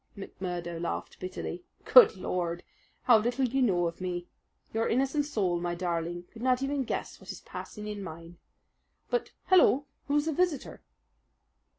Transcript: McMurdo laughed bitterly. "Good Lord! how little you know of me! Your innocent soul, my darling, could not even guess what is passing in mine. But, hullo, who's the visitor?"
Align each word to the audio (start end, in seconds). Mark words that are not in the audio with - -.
McMurdo 0.17 0.81
laughed 0.81 1.19
bitterly. 1.19 1.63
"Good 1.85 2.15
Lord! 2.17 2.63
how 3.03 3.19
little 3.19 3.45
you 3.45 3.61
know 3.61 3.85
of 3.85 4.01
me! 4.01 4.27
Your 4.73 4.87
innocent 4.89 5.25
soul, 5.27 5.59
my 5.59 5.75
darling, 5.75 6.23
could 6.31 6.41
not 6.41 6.63
even 6.63 6.85
guess 6.85 7.19
what 7.19 7.31
is 7.31 7.41
passing 7.41 7.85
in 7.85 8.01
mine. 8.01 8.39
But, 9.11 9.29
hullo, 9.49 9.85
who's 10.07 10.25
the 10.25 10.33
visitor?" 10.33 10.81